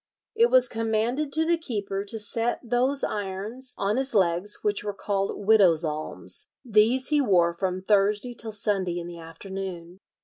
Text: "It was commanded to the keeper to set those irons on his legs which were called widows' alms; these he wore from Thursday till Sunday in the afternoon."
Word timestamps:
"It 0.33 0.49
was 0.49 0.67
commanded 0.67 1.31
to 1.33 1.45
the 1.45 1.59
keeper 1.59 2.03
to 2.05 2.17
set 2.17 2.59
those 2.63 3.03
irons 3.03 3.75
on 3.77 3.97
his 3.97 4.15
legs 4.15 4.57
which 4.63 4.83
were 4.83 4.95
called 4.95 5.37
widows' 5.45 5.85
alms; 5.85 6.47
these 6.65 7.09
he 7.09 7.21
wore 7.21 7.53
from 7.53 7.83
Thursday 7.83 8.33
till 8.33 8.51
Sunday 8.51 8.97
in 8.99 9.05
the 9.05 9.19
afternoon." 9.19 9.99